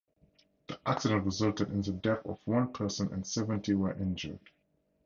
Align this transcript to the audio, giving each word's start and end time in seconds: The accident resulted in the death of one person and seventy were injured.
The 0.65 0.79
accident 0.83 1.25
resulted 1.25 1.69
in 1.69 1.83
the 1.83 1.91
death 1.91 2.25
of 2.25 2.39
one 2.45 2.73
person 2.73 3.13
and 3.13 3.23
seventy 3.23 3.75
were 3.75 3.93
injured. 3.93 4.49